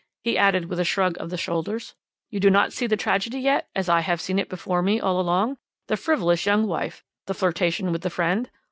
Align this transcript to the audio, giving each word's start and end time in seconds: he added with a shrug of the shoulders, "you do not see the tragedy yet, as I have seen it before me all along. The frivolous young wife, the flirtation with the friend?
he 0.23 0.35
added 0.35 0.65
with 0.65 0.79
a 0.79 0.83
shrug 0.83 1.15
of 1.19 1.29
the 1.29 1.37
shoulders, 1.37 1.93
"you 2.31 2.39
do 2.39 2.49
not 2.49 2.73
see 2.73 2.87
the 2.87 2.97
tragedy 2.97 3.39
yet, 3.39 3.69
as 3.75 3.87
I 3.87 3.99
have 3.99 4.19
seen 4.19 4.39
it 4.39 4.49
before 4.49 4.81
me 4.81 4.99
all 4.99 5.19
along. 5.19 5.57
The 5.89 5.95
frivolous 5.95 6.43
young 6.47 6.65
wife, 6.65 7.03
the 7.27 7.35
flirtation 7.35 7.91
with 7.91 8.01
the 8.01 8.09
friend? 8.09 8.49